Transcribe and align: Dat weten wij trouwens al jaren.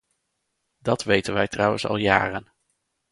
Dat 0.79 1.03
weten 1.03 1.33
wij 1.33 1.47
trouwens 1.47 1.85
al 1.87 1.95
jaren. 1.95 2.53